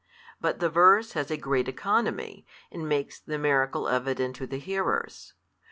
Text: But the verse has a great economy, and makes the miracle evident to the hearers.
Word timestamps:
But 0.39 0.59
the 0.59 0.67
verse 0.71 1.11
has 1.11 1.29
a 1.29 1.37
great 1.37 1.67
economy, 1.67 2.47
and 2.71 2.89
makes 2.89 3.19
the 3.19 3.37
miracle 3.37 3.87
evident 3.87 4.35
to 4.37 4.47
the 4.47 4.57
hearers. 4.57 5.35